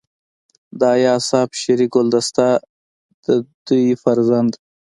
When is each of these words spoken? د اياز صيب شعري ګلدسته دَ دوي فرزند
د 0.79 0.81
اياز 0.99 1.21
صيب 1.31 1.49
شعري 1.61 1.87
ګلدسته 1.95 2.45
دَ 3.23 3.25
دوي 3.65 3.91
فرزند 4.03 4.51